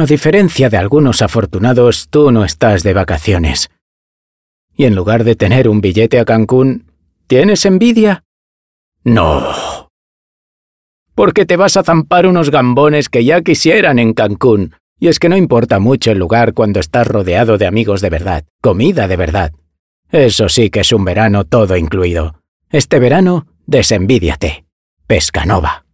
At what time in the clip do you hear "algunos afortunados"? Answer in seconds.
0.78-2.08